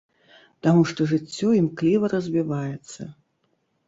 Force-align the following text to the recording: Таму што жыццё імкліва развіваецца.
Таму 0.67 0.85
што 0.91 1.05
жыццё 1.11 1.49
імкліва 1.57 2.09
развіваецца. 2.13 3.01